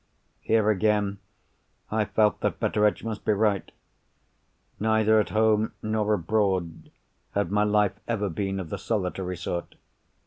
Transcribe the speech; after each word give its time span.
Here 0.39 0.67
again, 0.71 1.19
I 1.91 2.05
felt 2.05 2.39
that 2.39 2.59
Betteredge 2.59 3.03
must 3.03 3.23
be 3.23 3.33
right. 3.33 3.71
Neither 4.79 5.19
at 5.19 5.29
home 5.29 5.73
nor 5.83 6.15
abroad 6.15 6.89
had 7.35 7.51
my 7.51 7.65
life 7.65 7.99
ever 8.07 8.27
been 8.27 8.59
of 8.59 8.71
the 8.71 8.79
solitary 8.79 9.37
sort. 9.37 9.75